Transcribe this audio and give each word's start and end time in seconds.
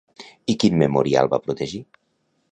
I 0.53 0.53
quin 0.63 0.79
memorial 0.83 1.29
va 1.33 1.39
protegir? 1.43 1.83